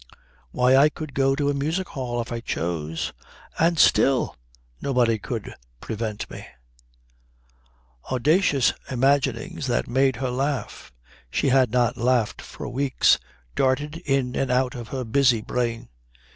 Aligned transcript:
Why, 0.49 0.75
I 0.75 0.89
could 0.89 1.13
go 1.13 1.35
to 1.35 1.51
a 1.51 1.53
music 1.53 1.89
hall 1.89 2.19
if 2.21 2.31
I 2.31 2.39
chose, 2.39 3.13
and 3.59 3.77
still 3.77 4.35
nobody 4.81 5.19
could 5.19 5.53
prevent 5.79 6.27
me!" 6.31 6.43
Audacious 8.11 8.73
imaginings 8.89 9.67
that 9.67 9.87
made 9.87 10.15
her 10.15 10.31
laugh 10.31 10.91
she 11.29 11.49
had 11.49 11.69
not 11.69 11.97
laughed 11.97 12.41
for 12.41 12.67
weeks 12.67 13.19
darted 13.55 13.97
in 13.97 14.35
and 14.35 14.49
out 14.49 14.73
of 14.73 14.87
her 14.87 15.03
busy 15.03 15.41
brain. 15.41 15.87